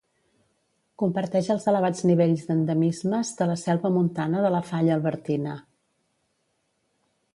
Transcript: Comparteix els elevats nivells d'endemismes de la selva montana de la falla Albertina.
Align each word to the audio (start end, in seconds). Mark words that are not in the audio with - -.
Comparteix 1.01 1.49
els 1.55 1.67
elevats 1.71 2.01
nivells 2.11 2.47
d'endemismes 2.47 3.33
de 3.41 3.49
la 3.51 3.59
selva 3.67 3.93
montana 3.99 4.41
de 4.47 4.51
la 4.57 4.63
falla 4.71 4.97
Albertina. 4.97 5.55